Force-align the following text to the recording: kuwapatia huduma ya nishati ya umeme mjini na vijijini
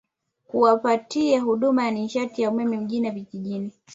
kuwapatia 0.47 1.41
huduma 1.41 1.85
ya 1.85 1.91
nishati 1.91 2.41
ya 2.41 2.49
umeme 2.51 2.77
mjini 2.77 3.07
na 3.07 3.13
vijijini 3.13 3.71